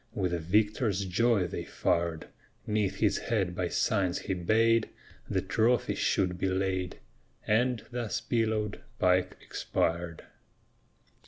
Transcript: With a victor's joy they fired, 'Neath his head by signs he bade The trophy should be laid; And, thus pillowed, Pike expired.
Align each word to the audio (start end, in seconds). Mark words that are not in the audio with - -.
With 0.15 0.33
a 0.33 0.39
victor's 0.39 1.05
joy 1.05 1.45
they 1.45 1.63
fired, 1.63 2.25
'Neath 2.65 2.95
his 2.95 3.19
head 3.19 3.53
by 3.53 3.67
signs 3.67 4.17
he 4.17 4.33
bade 4.33 4.89
The 5.29 5.43
trophy 5.43 5.93
should 5.93 6.39
be 6.39 6.49
laid; 6.49 6.97
And, 7.45 7.85
thus 7.91 8.19
pillowed, 8.19 8.81
Pike 8.97 9.37
expired. 9.43 10.23